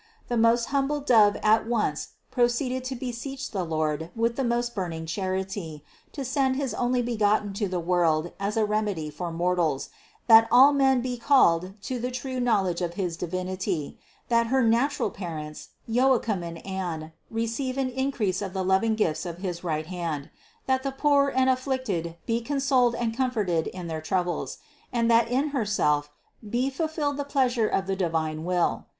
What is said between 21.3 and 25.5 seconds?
af flicted be consoled and comforted in their troubles; and that in